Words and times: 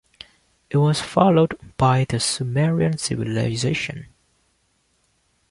It 0.71 0.77
was 0.77 0.99
followed 0.99 1.53
by 1.77 2.05
the 2.09 2.19
Sumerian 2.19 2.97
civilization. 2.97 4.07